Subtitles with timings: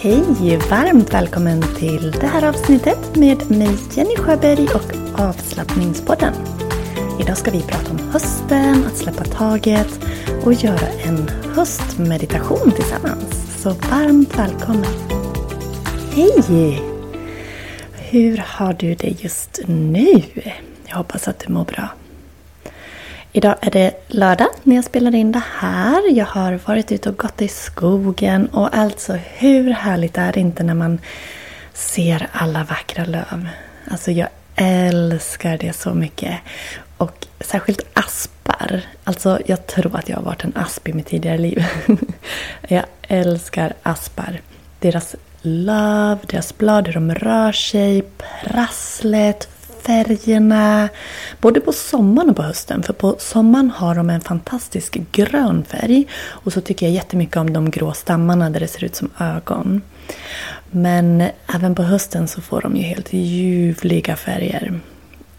[0.00, 0.58] Hej!
[0.70, 6.34] Varmt välkommen till det här avsnittet med mig Jenny Sjöberg och avslappningspodden.
[7.20, 10.00] Idag ska vi prata om hösten, att släppa taget
[10.44, 13.62] och göra en höstmeditation tillsammans.
[13.62, 14.94] Så varmt välkommen!
[16.14, 16.82] Hej!
[17.92, 20.22] Hur har du det just nu?
[20.86, 21.88] Jag hoppas att du mår bra.
[23.32, 26.02] Idag är det lördag när jag spelar in det här.
[26.10, 30.62] Jag har varit ute och gått i skogen och alltså hur härligt är det inte
[30.62, 30.98] när man
[31.72, 33.48] ser alla vackra löv?
[33.90, 36.38] Alltså jag älskar det så mycket.
[36.96, 38.80] Och särskilt aspar.
[39.04, 41.64] Alltså jag tror att jag har varit en asp i mitt tidigare liv.
[42.68, 44.40] jag älskar aspar.
[44.80, 48.02] Deras löv, deras blad, hur de rör sig,
[48.42, 49.48] prasslet,
[49.82, 50.88] färgerna.
[51.40, 52.82] Både på sommaren och på hösten.
[52.82, 56.06] För på sommaren har de en fantastisk grön färg.
[56.26, 59.82] Och så tycker jag jättemycket om de grå stammarna där det ser ut som ögon.
[60.70, 64.80] Men även på hösten så får de ju helt ljuvliga färger.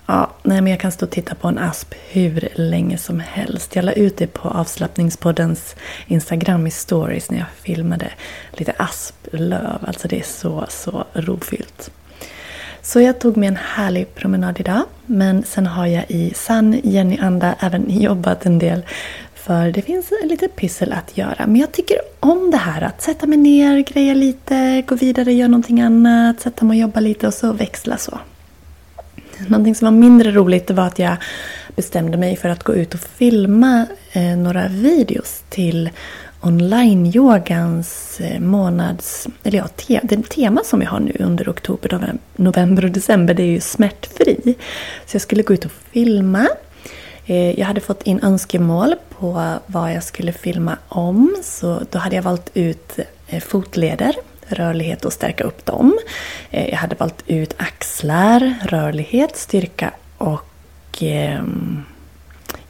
[0.05, 3.75] Ja, nej, men jag kan stå och titta på en asp hur länge som helst.
[3.75, 5.75] Jag la ut det på avslappningspoddens
[6.07, 8.11] Instagram i stories när jag filmade
[8.53, 9.85] lite asplöv.
[9.87, 11.91] Alltså det är så, så rofyllt.
[12.89, 14.83] Så jag tog mig en härlig promenad idag.
[15.05, 18.81] Men sen har jag i sann Jenny-anda även jobbat en del.
[19.33, 21.47] För det finns lite pyssel att göra.
[21.47, 25.47] Men jag tycker om det här att sätta mig ner, greja lite, gå vidare, göra
[25.47, 28.19] någonting annat, sätta mig och jobba lite och så växla så.
[29.47, 31.17] Någonting som var mindre roligt var att jag
[31.75, 35.89] bestämde mig för att gå ut och filma eh, några videos till
[36.41, 39.27] online-yogans eh, månads...
[39.43, 43.43] Eller ja, te, det tema som jag har nu under oktober, november och december det
[43.43, 44.55] är ju smärtfri.
[45.05, 46.47] Så jag skulle gå ut och filma.
[47.25, 51.35] Eh, jag hade fått in önskemål på vad jag skulle filma om.
[51.43, 54.15] Så då hade jag valt ut eh, fotleder,
[54.47, 55.99] rörlighet och stärka upp dem.
[56.49, 60.45] Jag hade valt ut axlar, rörlighet, styrka och
[61.01, 61.83] ehm,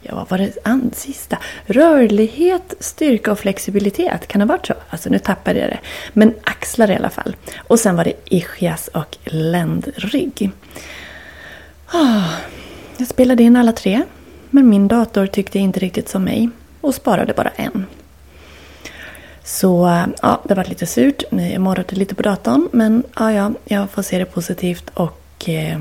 [0.02, 1.38] ja, vad var det sista?
[1.66, 4.28] Rörlighet, styrka och flexibilitet.
[4.28, 4.74] Kan det ha varit så?
[4.90, 5.80] Alltså nu tappade jag det.
[6.14, 7.36] Men axlar i alla fall.
[7.58, 10.52] Och sen var det ischias och ländrygg.
[11.94, 12.34] Oh,
[12.98, 14.02] jag spelade in alla tre.
[14.50, 16.50] Men min dator tyckte inte riktigt som mig.
[16.82, 17.86] Och sparade bara en.
[19.44, 21.24] Så ja, det var lite surt.
[21.30, 22.70] Jag morrade lite på datorn.
[22.72, 25.80] Men ja, ja, jag får se det positivt och eh,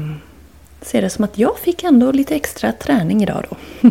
[0.83, 3.91] ser det som att jag fick ändå lite extra träning idag då.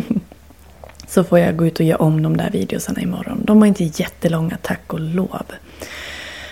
[1.08, 3.44] Så får jag gå ut och göra om de där videosarna imorgon.
[3.44, 5.46] De var inte jättelånga, tack och lov.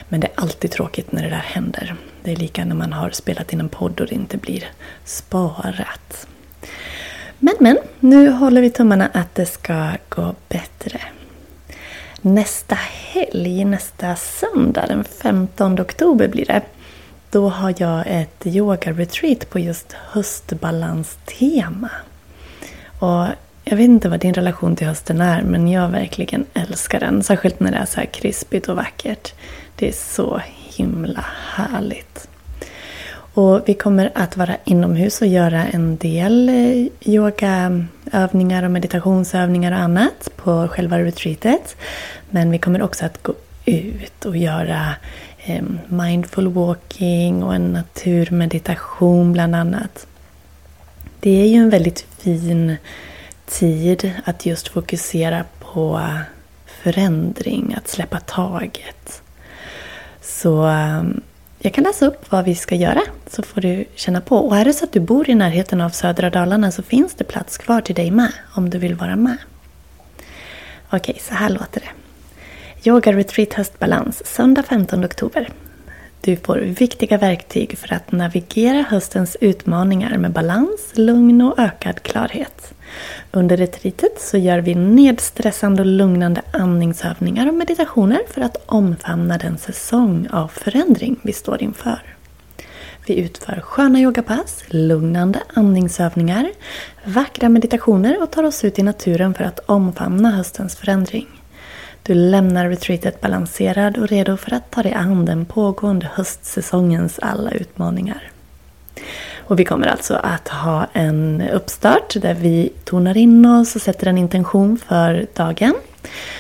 [0.09, 1.97] Men det är alltid tråkigt när det där händer.
[2.23, 4.65] Det är lika när man har spelat in en podd och det inte blir
[5.05, 6.27] sparat.
[7.39, 11.01] Men men, nu håller vi tummarna att det ska gå bättre.
[12.21, 12.75] Nästa
[13.13, 16.63] helg, nästa söndag, den 15 oktober blir det.
[17.31, 21.91] Då har jag ett yoga-retreat på just höstbalanstema.
[22.99, 23.27] Och
[23.65, 27.23] jag vet inte vad din relation till hösten är, men jag verkligen älskar den.
[27.23, 29.35] Särskilt när det är så här krispigt och vackert.
[29.77, 30.41] Det är så
[30.77, 31.25] himla
[31.55, 32.29] härligt.
[33.37, 39.79] Och vi kommer att vara inomhus och göra en del eh, yogaövningar och meditationsövningar och
[39.79, 41.77] annat på själva retreatet.
[42.31, 43.35] Men vi kommer också att gå
[43.65, 44.95] ut och göra
[45.89, 50.07] mindful walking och en naturmeditation bland annat.
[51.21, 52.77] Det är ju en väldigt fin
[53.47, 56.11] tid att just fokusera på
[56.67, 59.23] förändring, att släppa taget.
[60.21, 60.73] Så
[61.59, 63.01] jag kan läsa upp vad vi ska göra
[63.31, 64.37] så får du känna på.
[64.37, 67.25] Och är det så att du bor i närheten av södra Dalarna så finns det
[67.25, 69.37] plats kvar till dig med om du vill vara med.
[70.91, 72.06] Okej, så här låter det.
[72.87, 75.49] Yoga Retreat Höstbalans söndag 15 oktober.
[76.21, 82.75] Du får viktiga verktyg för att navigera höstens utmaningar med balans, lugn och ökad klarhet.
[83.33, 89.59] Under retreatet så gör vi nedstressande och lugnande andningsövningar och meditationer för att omfamna den
[89.59, 92.03] säsong av förändring vi står inför.
[93.07, 96.51] Vi utför sköna yogapass, lugnande andningsövningar,
[97.05, 101.27] vackra meditationer och tar oss ut i naturen för att omfamna höstens förändring.
[102.07, 107.51] Du lämnar retreatet balanserad och redo för att ta dig an den pågående höstsäsongens alla
[107.51, 108.31] utmaningar.
[109.37, 114.07] Och vi kommer alltså att ha en uppstart där vi tonar in oss och sätter
[114.07, 115.75] en intention för dagen.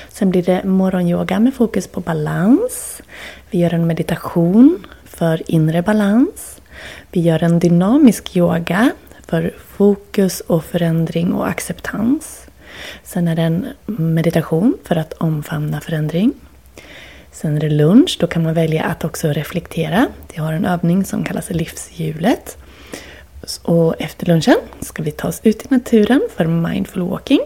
[0.08, 3.02] Sen blir det morgonyoga med fokus på balans.
[3.50, 6.60] Vi gör en meditation för inre balans.
[7.10, 8.90] Vi gör en dynamisk yoga
[9.26, 12.46] för fokus och förändring och acceptans.
[13.02, 16.32] Sen är det en meditation för att omfamna förändring.
[17.32, 20.06] Sen är det lunch, då kan man välja att också reflektera.
[20.34, 22.58] Vi har en övning som kallas livshjulet.
[23.62, 27.40] Och efter lunchen ska vi ta oss ut i naturen för mindful walking.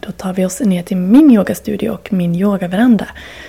[0.00, 3.08] Då tar vi oss ner till min yogastudio och min yogaveranda.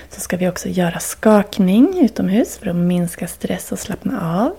[0.10, 4.56] Så ska vi också göra skakning utomhus för att minska stress och slappna av.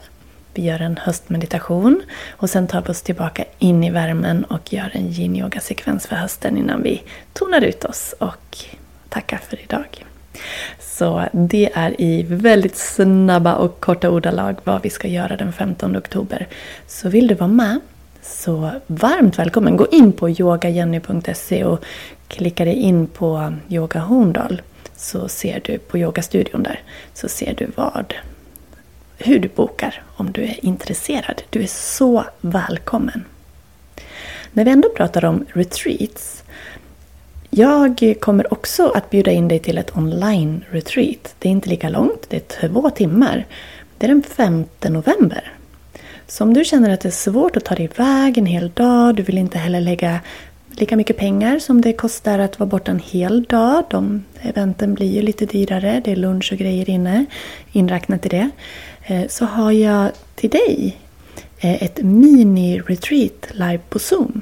[0.58, 4.90] Vi gör en höstmeditation och sen tar vi oss tillbaka in i värmen och gör
[4.92, 7.02] en yin-yoga-sekvens för hösten innan vi
[7.32, 8.58] tonar ut oss och
[9.08, 10.04] tackar för idag.
[10.80, 15.96] Så det är i väldigt snabba och korta ordalag vad vi ska göra den 15
[15.96, 16.48] oktober.
[16.86, 17.80] Så vill du vara med
[18.22, 19.76] så varmt välkommen!
[19.76, 21.84] Gå in på yogajenny.se och
[22.28, 24.62] klicka dig in på Yoga Horndal
[24.96, 26.80] så ser du på yogastudion där
[27.14, 28.14] så ser du vad
[29.18, 31.42] hur du bokar om du är intresserad.
[31.50, 33.24] Du är så välkommen!
[34.52, 36.42] När vi ändå pratar om retreats
[37.50, 41.34] jag kommer också att bjuda in dig till ett online-retreat.
[41.38, 43.46] Det är inte lika långt, det är två timmar.
[43.98, 45.52] Det är den 5 november.
[46.26, 49.14] Så om du känner att det är svårt att ta dig iväg en hel dag,
[49.14, 50.20] du vill inte heller lägga
[50.80, 53.84] lika mycket pengar som det kostar att vara borta en hel dag.
[53.90, 57.26] De eventen blir ju lite dyrare, det är lunch och grejer inne,
[57.72, 58.50] inräknat i det.
[59.02, 60.96] Eh, så har jag till dig
[61.58, 64.40] eh, ett mini-retreat live på Zoom.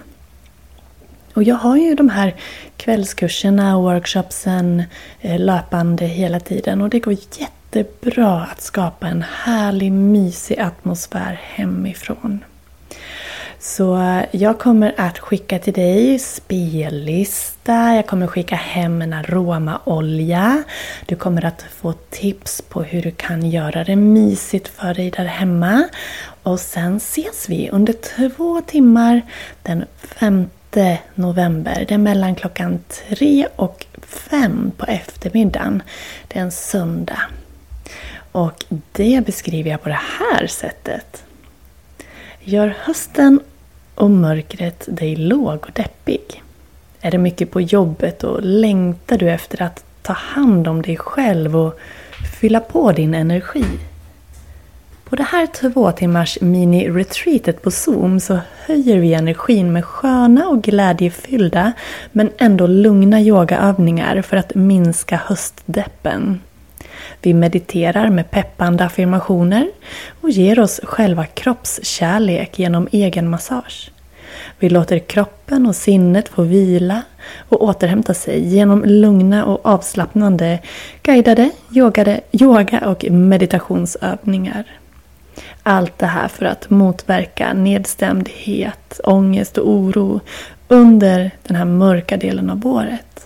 [1.34, 2.34] Och jag har ju de här
[2.76, 4.82] kvällskurserna och workshopsen
[5.20, 12.44] eh, löpande hela tiden och det går jättebra att skapa en härlig mysig atmosfär hemifrån.
[13.58, 20.62] Så eh, jag kommer att skicka till dig spellista, jag kommer skicka hem en aromaolja.
[21.06, 25.24] Du kommer att få tips på hur du kan göra det mysigt för dig där
[25.24, 25.88] hemma.
[26.42, 29.22] Och sen ses vi under två timmar
[29.62, 30.48] den 5
[31.14, 31.84] november.
[31.88, 35.82] Det är mellan klockan 3 och 5 på eftermiddagen.
[36.28, 37.20] Det är en söndag.
[38.32, 41.25] Och det beskriver jag på det här sättet.
[42.48, 43.40] Gör hösten
[43.94, 46.42] och mörkret dig låg och deppig?
[47.00, 51.56] Är det mycket på jobbet och längtar du efter att ta hand om dig själv
[51.56, 51.78] och
[52.40, 53.64] fylla på din energi?
[55.04, 60.62] På det här två timmars mini-retreatet på Zoom så höjer vi energin med sköna och
[60.62, 61.72] glädjefyllda
[62.12, 66.40] men ändå lugna yogaövningar för att minska höstdeppen.
[67.26, 69.70] Vi mediterar med peppande affirmationer
[70.20, 73.90] och ger oss själva kroppskärlek genom egen massage.
[74.58, 77.02] Vi låter kroppen och sinnet få vila
[77.48, 80.58] och återhämta sig genom lugna och avslappnande
[81.02, 84.64] guidade yogade, yoga och meditationsövningar.
[85.62, 90.20] Allt det här för att motverka nedstämdhet, ångest och oro
[90.68, 93.25] under den här mörka delen av året.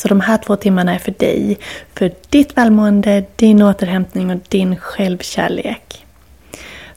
[0.00, 1.58] Så de här två timmarna är för dig,
[1.94, 6.06] för ditt välmående, din återhämtning och din självkärlek.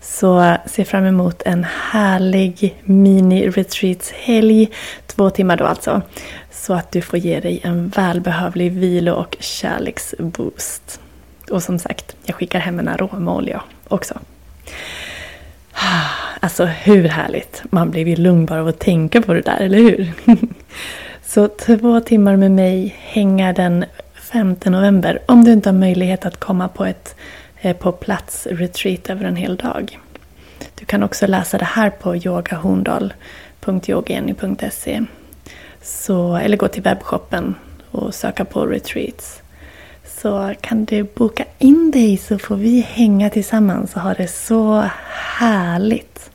[0.02, 4.68] Så se fram emot en härlig mini-retreats-helg,
[5.08, 6.02] två timmar då alltså,
[6.52, 11.00] så att du får ge dig en välbehövlig vilo och kärleksboost.
[11.52, 14.20] Och som sagt, jag skickar hem en aromaolja också.
[16.40, 17.64] Alltså hur härligt!
[17.70, 20.14] Man blir ju lugn bara av att tänka på det där, eller hur?
[21.34, 26.40] Så två timmar med mig hänga den 5 november om du inte har möjlighet att
[26.40, 27.16] komma på ett
[27.62, 30.00] eh, på plats retreat över en hel dag.
[30.76, 35.02] Du kan också läsa det här på yogahorndal.yogeni.se
[36.42, 37.56] Eller gå till webbshoppen
[37.92, 39.42] och söka på retreats
[40.06, 44.90] så kan du boka in dig så får vi hänga tillsammans och ha det så
[45.38, 46.32] härligt.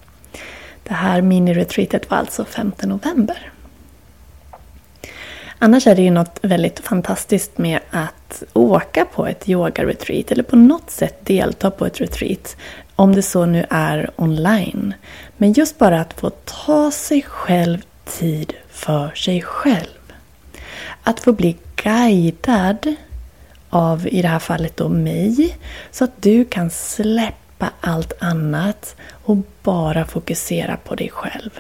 [0.83, 3.53] Det här mini-retreatet var alltså 5 november.
[5.59, 10.57] Annars är det ju något väldigt fantastiskt med att åka på ett yoga-retreat eller på
[10.57, 12.57] något sätt delta på ett retreat.
[12.97, 14.95] Om det så nu är online.
[15.37, 20.13] Men just bara att få ta sig själv tid för sig själv.
[21.03, 22.95] Att få bli guidad
[23.71, 25.59] av, i det här fallet då mig,
[25.91, 31.51] så att du kan släppa allt annat och bara fokusera på dig själv.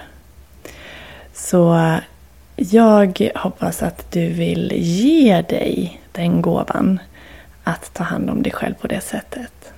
[1.35, 1.97] Så
[2.59, 6.99] jag hoppas att du vill ge dig den gåvan
[7.65, 9.73] att ta hand om dig själv på det sättet.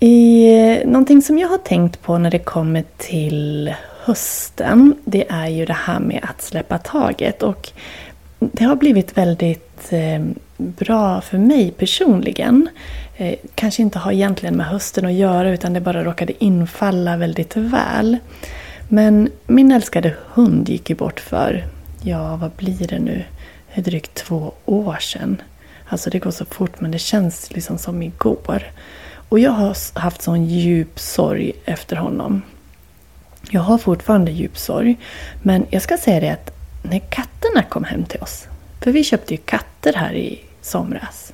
[0.00, 5.64] I, någonting som jag har tänkt på när det kommer till hösten, det är ju
[5.64, 7.42] det här med att släppa taget.
[7.42, 7.70] Och
[8.38, 10.24] det har blivit väldigt eh,
[10.56, 12.68] bra för mig personligen.
[13.16, 17.56] Eh, kanske inte har egentligen med hösten att göra utan det bara råkade infalla väldigt
[17.56, 18.16] väl.
[18.88, 21.66] Men min älskade hund gick ju bort för,
[22.02, 23.24] ja vad blir det nu,
[23.74, 25.42] drygt två år sedan.
[25.88, 28.62] Alltså det går så fort men det känns liksom som igår.
[29.28, 32.42] Och jag har haft sån djup sorg efter honom.
[33.50, 34.96] Jag har fortfarande djup sorg.
[35.42, 36.50] Men jag ska säga det att
[36.82, 38.46] när katterna kom hem till oss.
[38.80, 41.32] För vi köpte ju katter här i somras.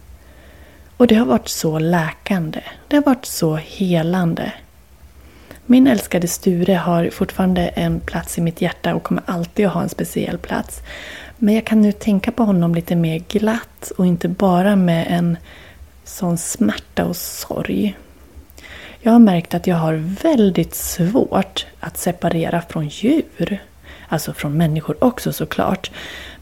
[0.97, 2.61] Och det har varit så läkande.
[2.89, 4.53] Det har varit så helande.
[5.67, 9.83] Min älskade Sture har fortfarande en plats i mitt hjärta och kommer alltid att ha
[9.83, 10.83] en speciell plats.
[11.39, 15.37] Men jag kan nu tänka på honom lite mer glatt och inte bara med en
[16.05, 17.97] sån smärta och sorg.
[19.01, 23.63] Jag har märkt att jag har väldigt svårt att separera från djur.
[24.09, 25.91] Alltså från människor också såklart.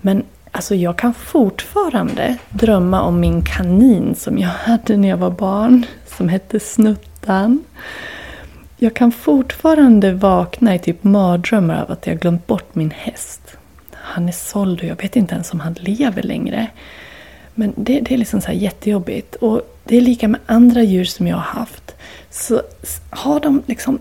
[0.00, 5.30] Men alltså jag kan fortfarande drömma om min kanin som jag hade när jag var
[5.30, 5.86] barn.
[6.06, 7.64] Som hette Snuttan.
[8.82, 13.40] Jag kan fortfarande vakna i typ mardrömmar av att jag glömt bort min häst.
[13.92, 16.66] Han är såld och jag vet inte ens om han lever längre.
[17.54, 19.34] Men det, det är liksom så här jättejobbigt.
[19.34, 21.94] Och det är lika med andra djur som jag har haft.
[22.30, 22.62] Så
[23.10, 23.98] har de liksom...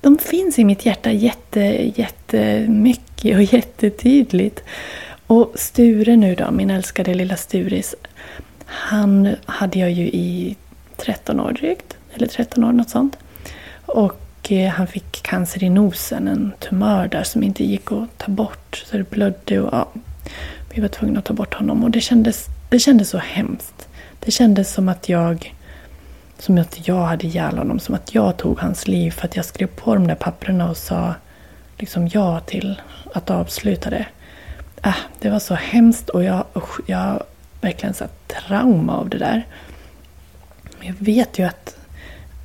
[0.00, 1.60] De finns i mitt hjärta jätte,
[1.96, 4.62] jättemycket och jättetydligt.
[5.26, 7.94] Och Sture nu då, min älskade lilla Sturis.
[8.66, 10.56] Han hade jag ju i
[10.96, 11.96] 13 år drygt.
[12.14, 13.16] Eller 13 år, något sånt.
[13.96, 18.30] Och eh, han fick cancer i nosen, en tumör där som inte gick att ta
[18.32, 18.84] bort.
[18.86, 19.88] Så det blödde och ja,
[20.74, 21.84] vi var tvungna att ta bort honom.
[21.84, 23.88] Och det kändes det kändes så hemskt.
[24.20, 25.54] Det kändes som att jag
[26.38, 29.44] som att jag hade ihjäl honom, som att jag tog hans liv för att jag
[29.44, 31.14] skrev på de där papperna och sa
[31.78, 32.80] liksom ja till
[33.14, 34.06] att avsluta det.
[34.84, 37.22] Äh, det var så hemskt och jag, usch, jag
[37.60, 39.46] verkligen så trauma av det där.
[40.80, 41.76] Jag vet ju att,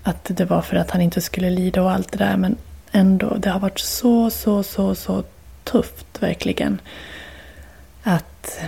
[0.04, 2.56] att det var för att han inte skulle lida och allt det där men
[2.92, 5.24] ändå, det har varit så, så, så, så
[5.64, 6.82] tufft verkligen.
[8.04, 8.60] Att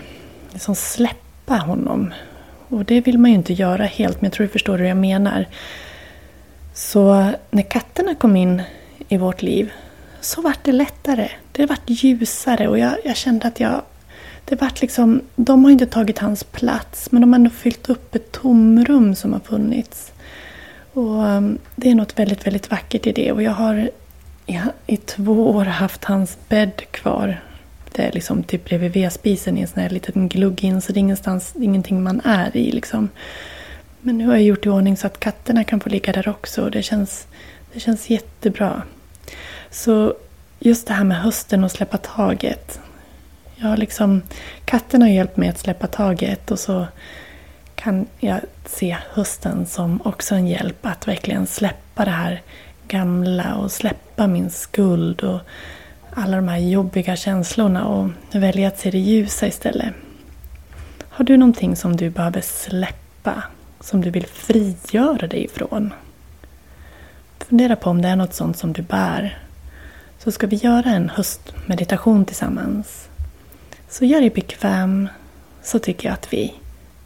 [0.52, 2.14] liksom släppa honom.
[2.68, 4.98] Och det vill man ju inte göra helt, men jag tror du förstår hur jag
[4.98, 5.48] menar.
[6.74, 8.62] Så när katterna kom in
[9.08, 9.72] i vårt liv
[10.22, 11.30] så vart det lättare.
[11.52, 13.82] Det vart ljusare och jag, jag kände att jag...
[14.46, 18.16] Det vart liksom, de har inte tagit hans plats, men de har ändå fyllt upp
[18.16, 20.12] ett tomrum som har funnits.
[20.94, 23.32] Och ehm, Det är något väldigt, väldigt vackert i det.
[23.32, 23.90] Och jag har
[24.46, 27.40] i, i två år haft hans bädd kvar
[27.96, 30.98] det är liksom typ bredvid vedspisen i en sån här liten glugg in så det
[30.98, 33.10] är ingenstans, ingenting man är i liksom.
[34.02, 36.64] Men nu har jag gjort i ordning så att katterna kan få ligga där också
[36.64, 37.28] och det känns,
[37.74, 38.82] det känns jättebra.
[39.72, 40.14] Så
[40.60, 42.80] just det här med hösten och släppa taget.
[43.56, 44.22] Jag har liksom,
[44.66, 46.88] katterna har hjälpt mig att släppa taget och så
[47.84, 52.42] kan jag se hösten som också en hjälp att verkligen släppa det här
[52.88, 55.40] gamla och släppa min skuld och
[56.14, 59.94] alla de här jobbiga känslorna och välja att se det ljusa istället.
[61.10, 63.44] Har du någonting som du behöver släppa?
[63.80, 65.94] Som du vill frigöra dig ifrån?
[67.48, 69.40] Fundera på om det är något sånt som du bär.
[70.20, 73.10] Så ska vi göra en höstmeditation tillsammans.
[73.90, 75.10] Så gör dig bekväm
[75.64, 76.54] så tycker jag att vi,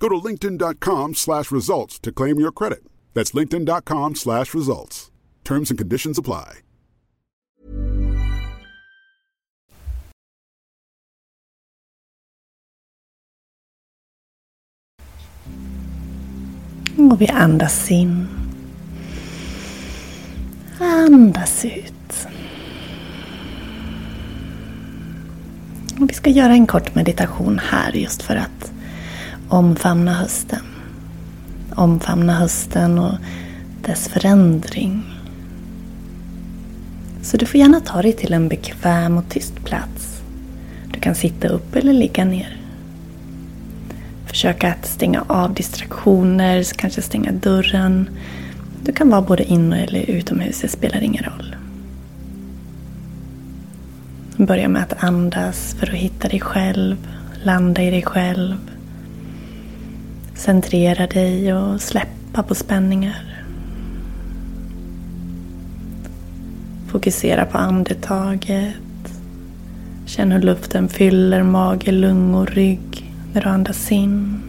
[0.00, 2.82] Go to linkedin.com slash results to claim your credit.
[3.12, 5.10] That's linkedin.com slash results.
[5.44, 6.62] Terms and conditions apply.
[16.96, 18.28] Och vi andas in.
[20.78, 22.26] Andas ut.
[26.00, 28.72] Och vi ska göra en kort meditation här just för att
[29.50, 30.62] omfamna hösten.
[31.74, 33.14] Omfamna hösten och
[33.82, 35.04] dess förändring.
[37.22, 40.22] Så du får gärna ta dig till en bekväm och tyst plats.
[40.92, 42.56] Du kan sitta upp eller ligga ner.
[44.26, 48.10] Försöka att stänga av distraktioner, kanske stänga dörren.
[48.84, 51.56] Du kan vara både inne eller utomhus, det spelar ingen roll.
[54.36, 56.96] Börja med att andas för att hitta dig själv,
[57.42, 58.69] landa i dig själv.
[60.40, 63.44] Centrera dig och släppa på spänningar.
[66.88, 68.74] Fokusera på andetaget.
[70.06, 74.42] Känn hur luften fyller mage, lungor, rygg när du andas in.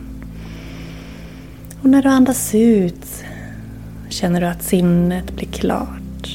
[1.82, 3.24] Och när du andas ut
[4.10, 6.28] känner du att sinnet blir klart.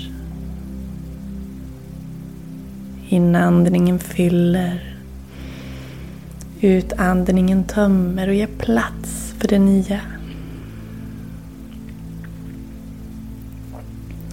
[3.09, 4.97] Inandningen fyller.
[6.61, 10.01] Utandningen tömmer och ger plats för det nya.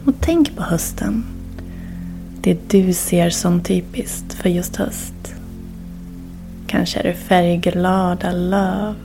[0.05, 1.23] Och tänk på hösten.
[2.41, 5.35] Det du ser som typiskt för just höst.
[6.67, 8.95] Kanske är det färgglada löv,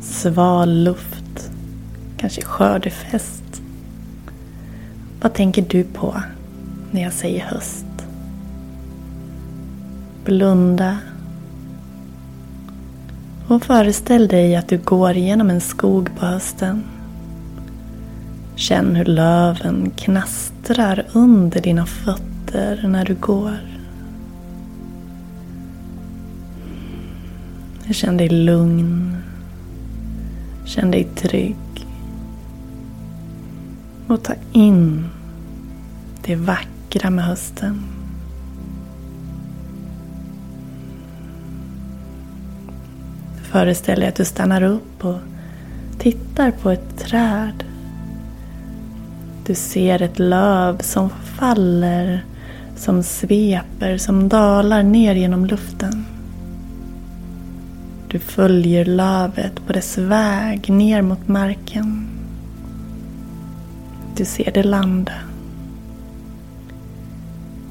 [0.00, 1.50] sval luft,
[2.16, 3.62] kanske skördefest.
[5.20, 6.22] Vad tänker du på
[6.90, 7.86] när jag säger höst?
[10.24, 10.98] Blunda
[13.54, 16.84] och föreställ dig att du går genom en skog på hösten.
[18.56, 23.58] Känn hur löven knastrar under dina fötter när du går.
[27.90, 29.16] Känn dig lugn.
[30.64, 31.86] Känn dig trygg.
[34.06, 35.08] Och ta in
[36.24, 37.93] det vackra med hösten.
[43.54, 45.18] Föreställ dig att du stannar upp och
[45.98, 47.64] tittar på ett träd.
[49.46, 52.24] Du ser ett löv som faller,
[52.76, 56.06] som sveper, som dalar ner genom luften.
[58.08, 62.08] Du följer lövet på dess väg ner mot marken.
[64.16, 65.12] Du ser det landa.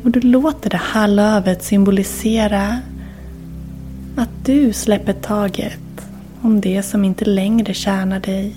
[0.04, 2.80] Och du låter det här lövet symbolisera
[4.15, 5.80] att du släpper taget
[6.41, 8.56] om det som inte längre tjänar dig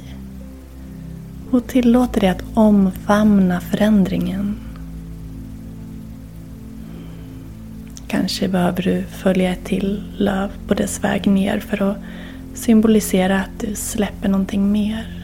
[1.51, 4.57] och tillåter dig att omfamna förändringen.
[8.07, 11.97] Kanske behöver du följa ett till löv på dess väg ner för att
[12.55, 15.16] symbolisera att du släpper någonting mer.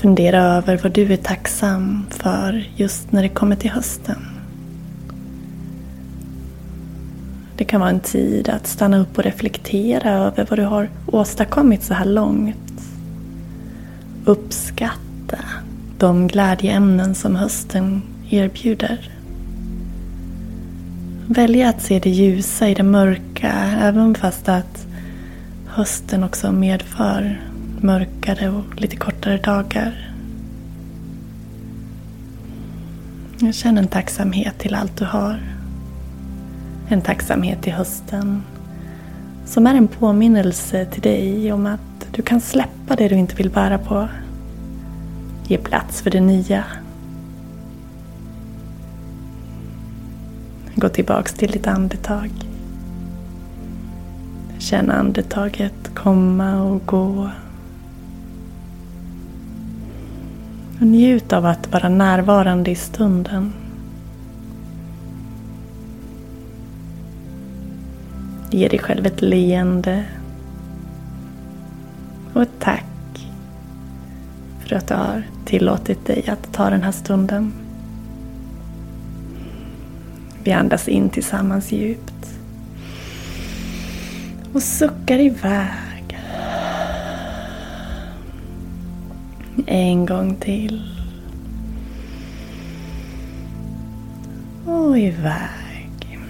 [0.00, 4.26] Fundera över vad du är tacksam för just när det kommer till hösten.
[7.56, 11.82] Det kan vara en tid att stanna upp och reflektera över vad du har åstadkommit
[11.82, 12.82] så här långt.
[14.24, 15.38] Uppskatta
[15.98, 19.10] de glädjeämnen som hösten erbjuder.
[21.26, 24.86] Välja att se det ljusa i det mörka även fast att
[25.66, 27.49] hösten också medför
[27.82, 30.10] mörkare och lite kortare dagar.
[33.38, 35.40] Jag känner en tacksamhet till allt du har.
[36.88, 38.42] En tacksamhet till hösten
[39.46, 43.50] som är en påminnelse till dig om att du kan släppa det du inte vill
[43.50, 44.08] bära på.
[45.46, 46.64] Ge plats för det nya.
[50.74, 52.30] Gå tillbaks till ditt andetag.
[54.58, 57.30] Känn andetaget komma och gå.
[60.80, 63.52] Och njut av att vara närvarande i stunden.
[68.50, 70.04] Ge dig själv ett leende
[72.32, 72.84] och ett tack
[74.60, 77.52] för att du har tillåtit dig att ta den här stunden.
[80.44, 82.40] Vi andas in tillsammans djupt.
[84.52, 85.89] Och suckar iväg.
[89.66, 90.82] En gång till.
[94.66, 96.20] Och iväg.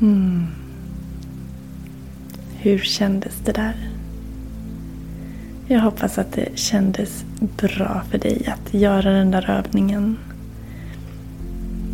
[0.00, 0.46] Mm.
[2.56, 3.90] Hur kändes det där?
[5.66, 7.24] Jag hoppas att det kändes
[7.56, 10.18] bra för dig att göra den där övningen.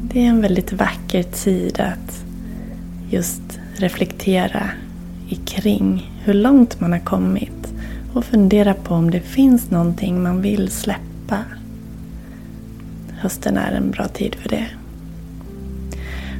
[0.02, 2.24] Det är en väldigt vacker tid att
[3.10, 4.70] just reflektera
[5.44, 7.72] kring hur långt man har kommit
[8.14, 11.44] och fundera på om det finns någonting man vill släppa.
[13.20, 14.66] Hösten är en bra tid för det.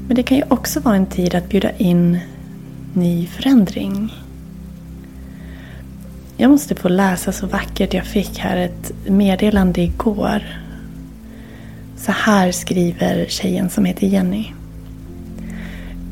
[0.06, 2.18] Men det kan ju också vara en tid att bjuda in
[2.94, 4.14] ny förändring.
[6.36, 7.94] Jag måste få läsa så vackert.
[7.94, 10.42] Jag fick här ett meddelande igår.
[11.96, 14.46] Så här skriver tjejen som heter Jenny.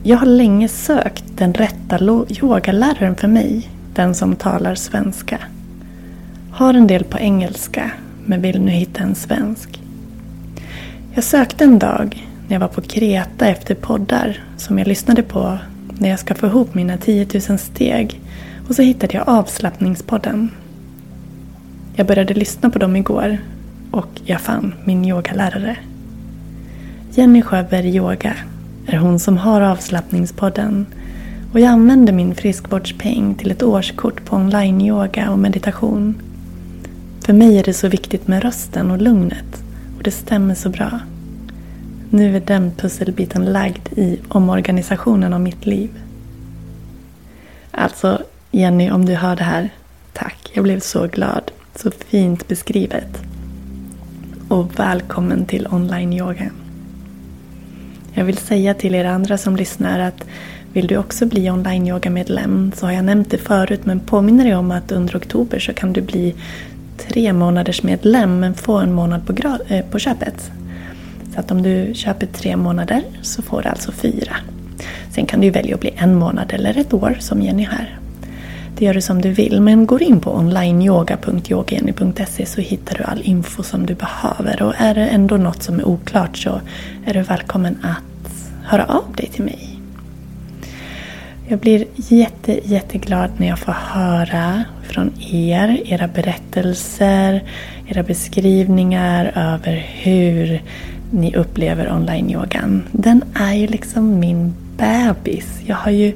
[0.09, 1.99] Jag har länge sökt den rätta
[2.43, 3.71] yogaläraren för mig.
[3.95, 5.39] Den som talar svenska.
[6.53, 7.91] Har en del på engelska
[8.25, 9.83] men vill nu hitta en svensk.
[11.15, 15.59] Jag sökte en dag när jag var på Kreta efter poddar som jag lyssnade på
[15.99, 18.21] när jag ska få ihop mina 10 000 steg
[18.69, 20.51] och så hittade jag avslappningspodden.
[21.97, 23.39] Jag började lyssna på dem igår
[23.91, 25.77] och jag fann min yogalärare.
[27.11, 28.35] Jenny Sjöberg Yoga
[28.89, 30.87] är hon som har avslappningspodden
[31.53, 36.23] och jag använder min friskvårdspeng till ett årskort på online-yoga och meditation.
[37.21, 39.63] För mig är det så viktigt med rösten och lugnet
[39.97, 41.01] och det stämmer så bra.
[42.11, 45.91] Nu är den pusselbiten lagd i omorganisationen av mitt liv.
[47.71, 49.71] Alltså, Jenny, om du hör det här,
[50.13, 50.51] tack.
[50.53, 51.51] Jag blev så glad.
[51.75, 53.23] Så fint beskrivet.
[54.49, 56.68] Och välkommen till online-yogan.
[58.15, 60.25] Jag vill säga till er andra som lyssnar att
[60.73, 64.71] vill du också bli online-yoga-medlem så har jag nämnt det förut men påminner dig om
[64.71, 66.35] att under oktober så kan du bli
[66.99, 70.51] tre månaders medlem men få en månad på, äh, på köpet.
[71.35, 74.37] Så att om du köper tre månader så får du alltså fyra.
[75.11, 77.98] Sen kan du välja att bli en månad eller ett år som Jenny här.
[78.79, 83.21] Det gör du som du vill men går in på onlineyoga.yogageny.se så hittar du all
[83.23, 84.63] info som du behöver.
[84.63, 86.61] Och är det ändå något som är oklart så
[87.07, 88.33] är du välkommen att
[88.65, 89.81] höra av dig till mig.
[91.49, 97.45] Jag blir jätte, jätteglad när jag får höra från er, era berättelser,
[97.89, 100.63] era beskrivningar över hur
[101.11, 102.83] ni upplever online-yogan.
[102.93, 105.61] Den är ju liksom min bebis.
[105.67, 106.13] Jag har ju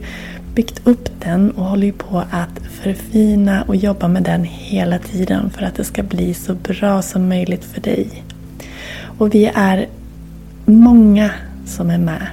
[0.55, 5.51] byggt upp den och håller ju på att förfina och jobba med den hela tiden
[5.51, 8.25] för att det ska bli så bra som möjligt för dig.
[9.19, 9.87] Och vi är
[10.65, 11.31] många
[11.67, 12.27] som är med.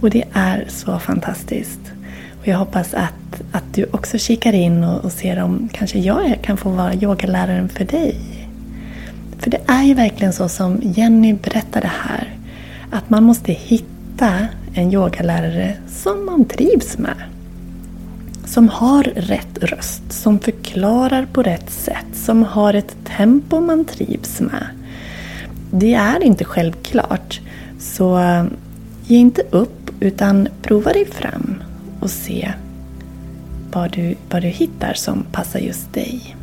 [0.00, 1.80] Och det är så fantastiskt.
[2.40, 6.38] Och jag hoppas att, att du också kikar in och, och ser om kanske jag
[6.42, 8.16] kan få vara yogaläraren för dig.
[9.38, 12.36] För det är ju verkligen så som Jenny berättade här.
[12.90, 17.31] Att man måste hitta en yogalärare som man trivs med.
[18.52, 24.40] Som har rätt röst, som förklarar på rätt sätt, som har ett tempo man trivs
[24.40, 24.66] med.
[25.70, 27.40] Det är inte självklart.
[27.78, 28.44] Så eh,
[29.06, 31.62] ge inte upp utan prova dig fram
[32.00, 32.52] och se
[33.72, 36.36] vad du, vad du hittar som passar just dig.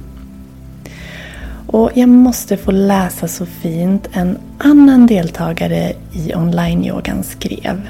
[1.68, 7.90] Och jag måste få läsa så fint en annan deltagare i online-yogan skrev.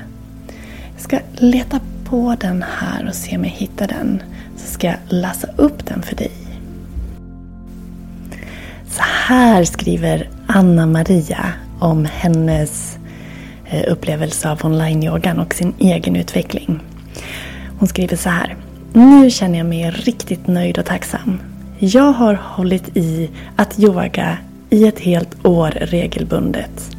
[0.93, 1.79] Jag ska leta
[2.09, 4.23] på den här och se om jag hittar den.
[4.57, 6.31] Så ska jag läsa upp den för dig.
[8.87, 12.97] Så här skriver Anna Maria om hennes
[13.65, 16.79] eh, upplevelse av online-yogan och sin egen utveckling.
[17.79, 18.55] Hon skriver så här.
[18.93, 21.39] Nu känner jag mig riktigt nöjd och tacksam.
[21.79, 24.37] Jag har hållit i att yoga
[24.69, 26.98] i ett helt år regelbundet.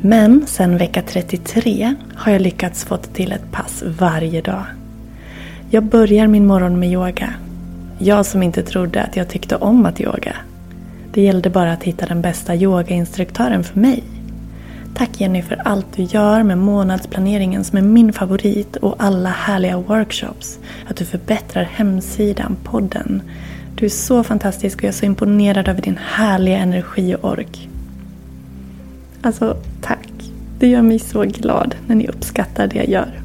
[0.00, 4.64] Men sen vecka 33 har jag lyckats få till ett pass varje dag.
[5.70, 7.34] Jag börjar min morgon med yoga.
[7.98, 10.36] Jag som inte trodde att jag tyckte om att yoga.
[11.12, 14.02] Det gällde bara att hitta den bästa yogainstruktören för mig.
[14.94, 19.78] Tack Jenny för allt du gör med månadsplaneringen som är min favorit och alla härliga
[19.78, 20.58] workshops.
[20.88, 23.22] Att du förbättrar hemsidan, podden.
[23.74, 27.68] Du är så fantastisk och jag är så imponerad över din härliga energi och ork.
[29.26, 30.08] Alltså, tack.
[30.58, 33.20] Det gör mig så glad när ni uppskattar det jag gör.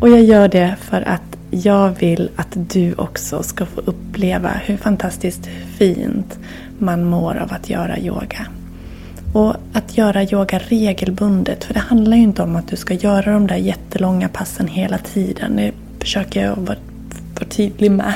[0.00, 4.76] Och jag gör det för att jag vill att du också ska få uppleva hur
[4.76, 5.46] fantastiskt
[5.78, 6.38] fint
[6.78, 8.46] man mår av att göra yoga.
[9.32, 13.32] Och att göra yoga regelbundet, för det handlar ju inte om att du ska göra
[13.32, 15.56] de där jättelånga passen hela tiden.
[15.56, 16.78] Det försöker jag vara,
[17.34, 18.14] för tydlig med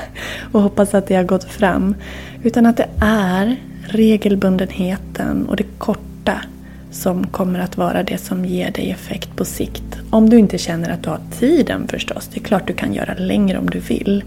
[0.53, 1.95] och hoppas att det har gått fram.
[2.43, 3.57] Utan att det är
[3.89, 6.41] regelbundenheten och det korta
[6.91, 9.99] som kommer att vara det som ger dig effekt på sikt.
[10.11, 12.29] Om du inte känner att du har tiden förstås.
[12.33, 14.25] Det är klart du kan göra längre om du vill.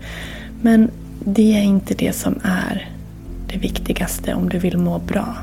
[0.61, 0.89] Men
[1.25, 2.89] det är inte det som är
[3.47, 5.35] det viktigaste om du vill må bra.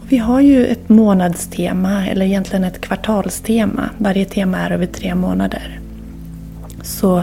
[0.00, 3.90] Och vi har ju ett månadstema, eller egentligen ett kvartalstema.
[3.98, 5.80] Varje tema är över tre månader.
[6.82, 7.22] Så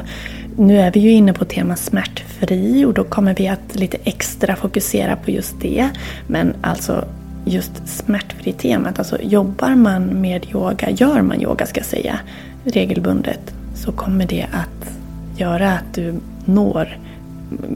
[0.58, 4.56] nu är vi ju inne på tema smärtfri och då kommer vi att lite extra
[4.56, 5.90] fokusera på just det.
[6.28, 7.06] Men alltså
[7.46, 12.20] just smärtfri-temat, alltså jobbar man med yoga, gör man yoga ska jag säga,
[12.64, 14.90] regelbundet så kommer det att
[15.38, 16.14] göra att du
[16.46, 16.98] når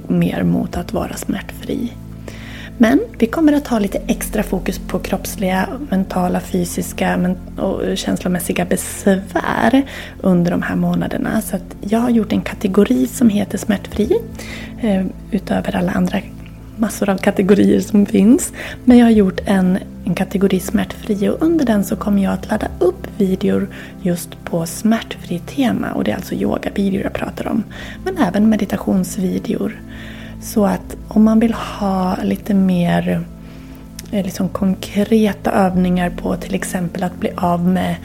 [0.08, 1.91] mer mot att vara smärtfri.
[2.80, 9.84] Men vi kommer att ha lite extra fokus på kroppsliga, mentala, fysiska och känslomässiga besvär
[10.21, 11.41] under de här månaderna.
[11.41, 14.12] Så jag har gjort en kategori som heter smärtfri
[14.82, 16.17] eh, utöver alla andra
[16.80, 18.54] massor av kategorier som finns.
[18.86, 22.50] Men jag har gjort en, en kategori smärtfri och under den så kommer jag att
[22.50, 23.68] ladda upp videor
[24.02, 27.63] just på smärtfri tema och det är alltså yogavideor jag pratar om.
[28.04, 29.82] Men även meditationsvideor.
[30.42, 33.26] Så att om man vill ha lite mer
[34.12, 37.96] eh, liksom konkreta övningar på till exempel att bli av med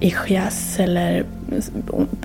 [0.00, 1.24] ischias eller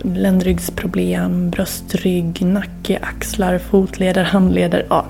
[0.03, 4.85] ländryggsproblem, bröstrygg, nacke, axlar, fotleder, handleder.
[4.89, 5.05] Ja,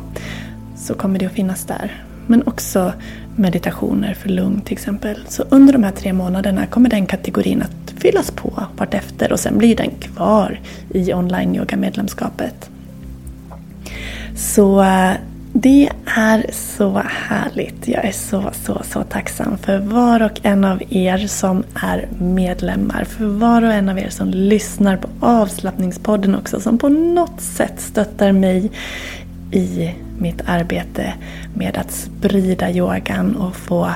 [0.76, 2.04] så kommer det att finnas där.
[2.28, 2.94] Men också
[3.36, 5.18] meditationer för lugn till exempel.
[5.28, 9.58] Så under de här tre månaderna kommer den kategorin att fyllas på vartefter och sen
[9.58, 10.60] blir den kvar
[10.90, 12.70] i online yoga medlemskapet.
[14.36, 15.14] Så eh,
[15.54, 17.88] det är så härligt.
[17.88, 23.04] Jag är så, så, så tacksam för var och en av er som är medlemmar.
[23.04, 26.60] För var och en av er som lyssnar på avslappningspodden också.
[26.60, 28.72] Som på något sätt stöttar mig
[29.56, 31.14] i mitt arbete
[31.54, 33.92] med att sprida yogan och få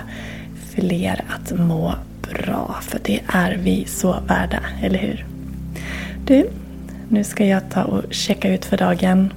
[0.69, 2.75] fler att må bra.
[2.81, 5.25] För det är vi så värda, eller hur?
[6.25, 6.49] Du,
[7.09, 9.33] nu ska jag ta och checka ut för dagen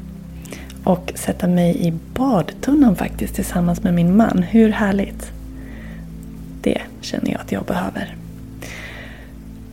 [0.85, 4.45] och sätta mig i badtunnan faktiskt tillsammans med min man.
[4.51, 5.33] Hur härligt?
[6.61, 8.17] Det känner jag att jag behöver.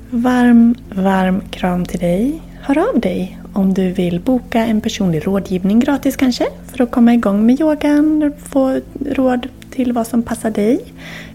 [0.10, 2.42] Varm, varm kram till dig.
[2.62, 7.14] Hör av dig om du vill boka en personlig rådgivning gratis kanske för att komma
[7.14, 10.80] igång med yogan, få råd till vad som passar dig.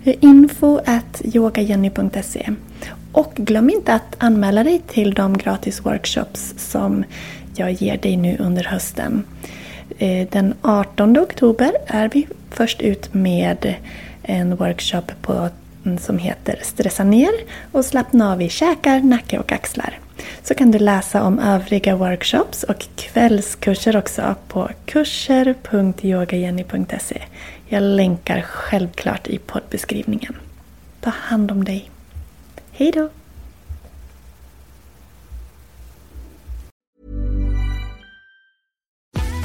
[0.04, 2.50] Info at yogajenny.se
[3.12, 7.04] Och glöm inte att anmäla dig till de gratis workshops som
[7.56, 9.24] jag ger dig nu under hösten.
[9.98, 13.74] Eh, den 18 oktober är vi först ut med
[14.22, 15.48] en workshop på,
[16.00, 17.32] som heter Stressa ner
[17.72, 19.98] och slappna av i käkar, nacke och axlar.
[20.42, 27.22] Så kan du läsa om övriga workshops och kvällskurser också på kurser.yogajenny.se.
[27.66, 30.36] Jag länkar självklart i poddbeskrivningen.
[31.00, 31.90] Ta hand om dig.
[32.72, 32.92] Hej